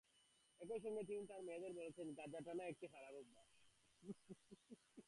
[0.61, 3.47] একই সঙ্গে তিনি তাঁর মেয়েদের বলেছেন, গাঁজা টানা একটি খারাপ অভ্যাস।